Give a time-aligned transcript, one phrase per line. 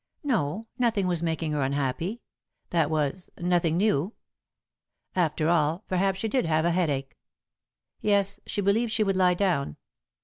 [0.23, 2.23] No, nothing was making her unhappy
[2.71, 4.15] that was, nothing new.
[5.15, 7.15] After all, perhaps she did have a headache.
[7.99, 9.77] Yes, she believed she would lie down.